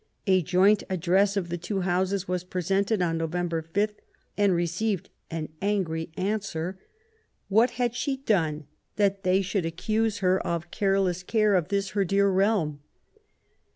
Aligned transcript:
A 0.25 0.41
joint 0.41 0.81
address 0.89 1.37
of 1.37 1.49
the 1.49 1.59
two 1.59 1.81
Houses 1.81 2.27
was 2.27 2.43
presented 2.43 3.03
on 3.03 3.19
November 3.19 3.61
5, 3.61 3.93
and 4.35 4.51
received 4.55 5.11
an 5.29 5.49
angry 5.61 6.09
answer; 6.17 6.79
what 7.49 7.69
had 7.77 7.93
she 7.95 8.17
done 8.17 8.65
that 8.95 9.21
they 9.21 9.43
should 9.43 9.63
accuse 9.63 10.17
her 10.17 10.41
of" 10.41 10.71
careless 10.71 11.21
care 11.21 11.53
of 11.53 11.67
this 11.67 11.91
her 11.91 12.03
dear 12.03 12.29
realm 12.31 12.79